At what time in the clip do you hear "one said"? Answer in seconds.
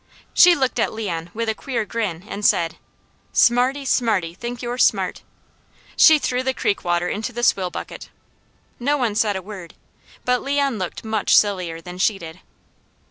8.97-9.35